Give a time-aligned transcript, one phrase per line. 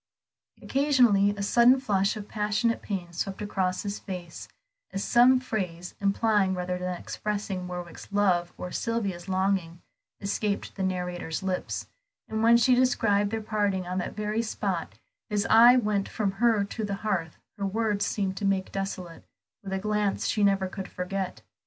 [0.63, 4.47] Occasionally a sudden flush of passionate pain swept across his face,
[4.89, 9.79] as some phrase, implying rather than expressing Warwick's love or Sylvia's longing,
[10.19, 11.85] escaped the narrator's lips,
[12.27, 14.95] and when she described their parting on that very spot,
[15.29, 19.23] his eye went from her to the hearth her words seemed to make desolate,
[19.63, 21.43] with a glance she never could forget.